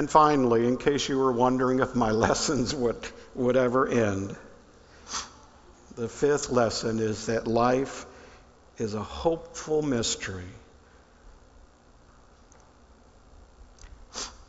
And 0.00 0.08
finally, 0.08 0.66
in 0.66 0.78
case 0.78 1.10
you 1.10 1.18
were 1.18 1.30
wondering 1.30 1.80
if 1.80 1.94
my 1.94 2.10
lessons 2.26 2.74
would, 2.74 2.96
would 3.34 3.54
ever 3.54 3.86
end, 3.86 4.34
the 5.94 6.08
fifth 6.08 6.48
lesson 6.48 7.00
is 7.00 7.26
that 7.26 7.46
life 7.46 8.06
is 8.78 8.94
a 8.94 9.02
hopeful 9.02 9.82
mystery 9.82 10.48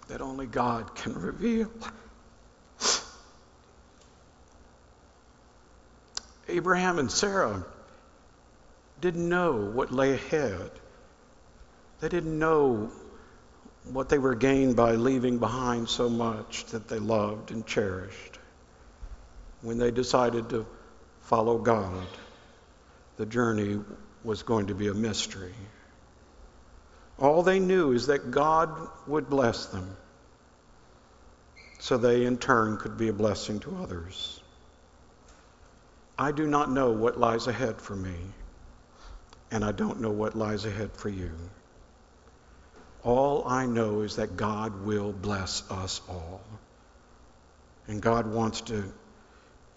that 0.08 0.22
only 0.22 0.46
God 0.46 0.96
can 0.96 1.16
reveal. 1.16 1.70
Abraham 6.48 6.98
and 6.98 7.12
Sarah 7.12 7.66
didn't 9.02 9.28
know 9.28 9.52
what 9.52 9.92
lay 9.92 10.14
ahead. 10.14 10.72
They 12.00 12.08
didn't 12.08 12.40
know 12.40 12.90
what 13.86 14.10
they 14.10 14.18
were 14.18 14.36
gained 14.36 14.76
by 14.76 14.94
leaving 14.94 15.40
behind 15.40 15.90
so 15.90 16.10
much 16.10 16.66
that 16.66 16.88
they 16.88 17.00
loved 17.00 17.52
and 17.52 17.66
cherished. 17.66 18.40
When 19.62 19.78
they 19.78 19.92
decided 19.92 20.50
to 20.50 20.66
follow 21.22 21.58
God, 21.58 22.08
the 23.18 23.26
journey 23.26 23.80
was 24.24 24.44
going 24.44 24.68
to 24.68 24.76
be 24.76 24.88
a 24.88 24.94
mystery. 24.94 25.54
All 27.20 27.44
they 27.44 27.60
knew 27.60 27.92
is 27.92 28.08
that 28.08 28.32
God 28.32 28.90
would 29.08 29.30
bless 29.30 29.68
them 29.68 29.96
so 31.80 31.98
they 31.98 32.26
in 32.26 32.38
turn 32.38 32.78
could 32.78 32.98
be 32.98 33.10
a 33.10 33.14
blessing 33.14 33.60
to 33.60 33.76
others. 33.82 34.40
I 36.18 36.32
do 36.32 36.46
not 36.46 36.72
know 36.72 36.92
what 36.92 37.20
lies 37.20 37.48
ahead 37.48 37.82
for 37.82 37.96
me, 37.96 38.16
and 39.50 39.66
I 39.66 39.72
don't 39.72 40.00
know 40.02 40.12
what 40.12 40.36
lies 40.36 40.66
ahead 40.66 40.92
for 40.94 41.10
you. 41.10 41.32
All 43.04 43.48
I 43.48 43.66
know 43.66 44.02
is 44.02 44.18
that 44.18 44.38
God 44.38 44.86
will 44.86 45.12
bless 45.12 45.70
us 45.72 46.02
all. 46.08 46.42
And 47.88 48.02
God 48.02 48.28
wants 48.28 48.62
to 48.62 48.84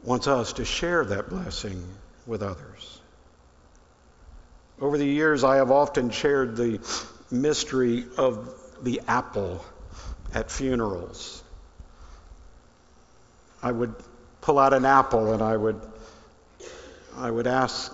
wants 0.02 0.26
us 0.26 0.52
to 0.54 0.64
share 0.66 1.02
that 1.06 1.30
blessing 1.30 1.82
with 2.26 2.42
others. 2.42 3.00
Over 4.80 4.98
the 4.98 5.06
years 5.06 5.44
I 5.44 5.56
have 5.56 5.70
often 5.70 6.10
shared 6.10 6.56
the 6.56 6.80
mystery 7.30 8.04
of 8.18 8.52
the 8.82 9.00
apple 9.08 9.64
at 10.34 10.50
funerals. 10.50 11.42
I 13.62 13.72
would 13.72 13.94
pull 14.42 14.58
out 14.58 14.74
an 14.74 14.84
apple 14.84 15.32
and 15.32 15.42
I 15.42 15.56
would 15.56 15.80
I 17.16 17.30
would 17.30 17.46
ask 17.46 17.92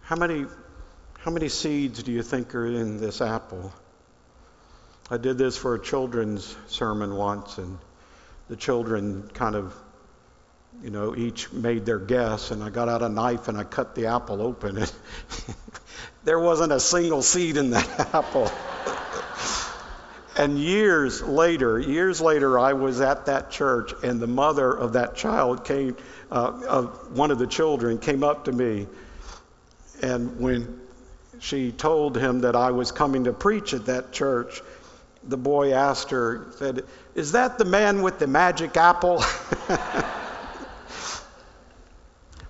how 0.00 0.16
many 0.16 0.46
how 1.18 1.30
many 1.30 1.50
seeds 1.50 2.02
do 2.02 2.12
you 2.12 2.22
think 2.22 2.54
are 2.54 2.66
in 2.66 2.98
this 2.98 3.20
apple? 3.20 3.72
I 5.10 5.16
did 5.16 5.38
this 5.38 5.56
for 5.56 5.74
a 5.74 5.80
children's 5.80 6.54
sermon 6.66 7.14
once, 7.14 7.56
and 7.56 7.78
the 8.50 8.56
children 8.56 9.30
kind 9.32 9.54
of, 9.54 9.74
you 10.82 10.90
know, 10.90 11.16
each 11.16 11.50
made 11.50 11.86
their 11.86 11.98
guess, 11.98 12.50
and 12.50 12.62
I 12.62 12.68
got 12.68 12.90
out 12.90 13.00
a 13.00 13.08
knife 13.08 13.48
and 13.48 13.56
I 13.56 13.64
cut 13.64 13.94
the 13.94 14.06
apple 14.08 14.42
open, 14.42 14.76
and 14.76 14.92
there 16.24 16.38
wasn't 16.38 16.72
a 16.72 16.80
single 16.80 17.22
seed 17.22 17.56
in 17.56 17.70
that 17.70 17.88
apple. 18.14 18.50
and 20.36 20.58
years 20.58 21.22
later, 21.22 21.80
years 21.80 22.20
later, 22.20 22.58
I 22.58 22.74
was 22.74 23.00
at 23.00 23.26
that 23.26 23.50
church, 23.50 23.94
and 24.02 24.20
the 24.20 24.26
mother 24.26 24.70
of 24.70 24.92
that 24.92 25.16
child 25.16 25.64
came, 25.64 25.96
uh, 26.30 26.60
of 26.68 27.16
one 27.16 27.30
of 27.30 27.38
the 27.38 27.46
children 27.46 27.96
came 27.96 28.22
up 28.22 28.44
to 28.44 28.52
me, 28.52 28.86
and 30.02 30.38
when 30.38 30.80
she 31.40 31.72
told 31.72 32.16
him 32.18 32.40
that 32.40 32.56
I 32.56 32.72
was 32.72 32.92
coming 32.92 33.24
to 33.24 33.32
preach 33.32 33.72
at 33.72 33.86
that 33.86 34.12
church, 34.12 34.60
the 35.24 35.36
boy 35.36 35.72
asked 35.72 36.10
her, 36.10 36.46
said, 36.56 36.84
Is 37.14 37.32
that 37.32 37.58
the 37.58 37.64
man 37.64 38.02
with 38.02 38.18
the 38.18 38.26
magic 38.26 38.76
apple? 38.76 39.16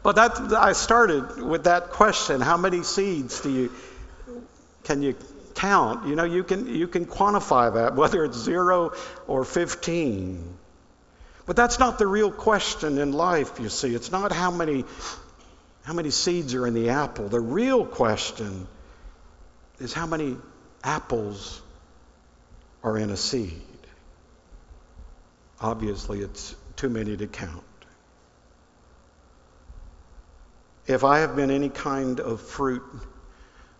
but 0.02 0.16
that, 0.16 0.52
I 0.52 0.72
started 0.72 1.42
with 1.42 1.64
that 1.64 1.90
question 1.90 2.40
how 2.40 2.57
many 2.57 2.83
seeds 2.83 3.40
do 3.40 3.50
you, 3.50 3.72
can 4.85 5.02
you 5.02 5.16
count? 5.54 6.07
You 6.07 6.14
know, 6.14 6.24
you 6.24 6.44
can, 6.44 6.72
you 6.74 6.88
can 6.88 7.04
quantify 7.07 7.74
that, 7.74 7.94
whether 7.94 8.24
it's 8.24 8.38
zero 8.38 8.92
or 9.26 9.44
15. 9.44 10.57
But 11.46 11.57
that's 11.57 11.78
not 11.78 11.98
the 11.98 12.07
real 12.07 12.31
question 12.31 12.98
in 12.98 13.12
life, 13.12 13.59
you 13.59 13.70
see. 13.70 13.94
It's 13.94 14.12
not 14.12 14.33
how 14.33 14.50
many, 14.50 14.85
how 15.83 15.94
many 15.94 16.11
seeds 16.11 16.54
are 16.54 16.66
in 16.66 16.74
the 16.74 16.90
apple. 16.90 17.28
The 17.28 17.40
real 17.40 17.87
question 17.87 18.68
is 19.81 19.94
how 19.94 20.07
many 20.07 20.37
apples 20.85 21.62
are 22.82 22.96
in 22.96 23.10
a 23.10 23.16
seed. 23.16 23.62
Obviously, 25.60 26.20
it's 26.20 26.54
too 26.76 26.88
many 26.88 27.16
to 27.16 27.26
count. 27.26 27.64
If 30.86 31.04
I 31.04 31.18
have 31.18 31.36
been 31.36 31.50
any 31.50 31.68
kind 31.68 32.20
of 32.20 32.40
fruit 32.40 32.82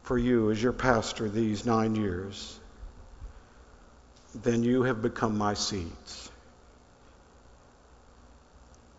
for 0.03 0.19
you 0.19 0.51
as 0.51 0.63
your 0.63 0.73
pastor 0.73 1.29
these 1.29 1.65
nine 1.65 1.95
years, 1.95 2.59
then 4.35 4.63
you 4.63 4.83
have 4.83 5.01
become 5.01 5.39
my 5.39 5.55
seeds. 5.55 6.31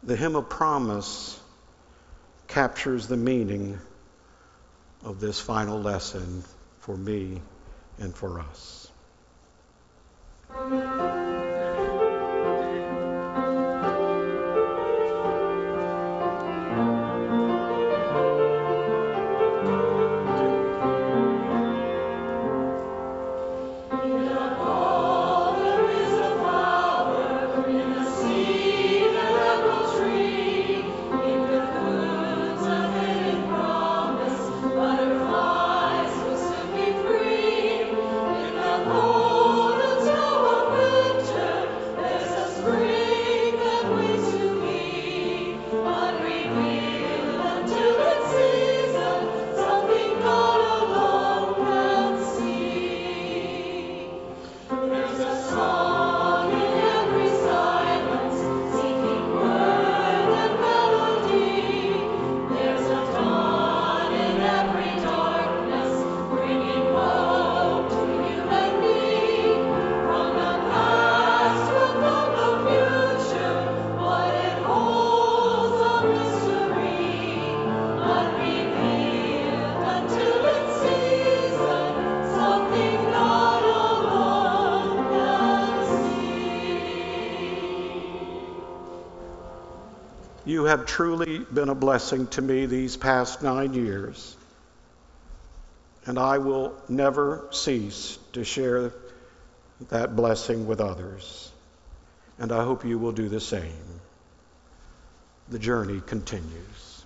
The 0.03 0.15
hymn 0.15 0.35
of 0.35 0.49
promise 0.49 1.39
captures 2.47 3.07
the 3.07 3.17
meaning 3.17 3.77
of 5.03 5.19
this 5.19 5.39
final 5.39 5.81
lesson 5.81 6.43
for 6.79 6.95
me 6.95 7.41
and 7.99 8.15
for 8.15 8.39
us. 8.39 8.88
You 10.69 11.18
truly 90.99 91.39
been 91.39 91.69
a 91.69 91.75
blessing 91.75 92.27
to 92.27 92.41
me 92.41 92.65
these 92.65 92.97
past 92.97 93.41
nine 93.41 93.73
years, 93.73 94.35
and 96.05 96.19
I 96.19 96.39
will 96.39 96.75
never 96.89 97.47
cease 97.51 98.19
to 98.33 98.43
share 98.43 98.91
that 99.91 100.17
blessing 100.17 100.67
with 100.67 100.81
others. 100.81 101.53
And 102.37 102.51
I 102.51 102.65
hope 102.65 102.83
you 102.83 102.99
will 102.99 103.13
do 103.13 103.29
the 103.29 103.39
same. 103.39 104.01
The 105.47 105.57
journey 105.57 106.01
continues. 106.05 107.05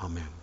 Amen. 0.00 0.35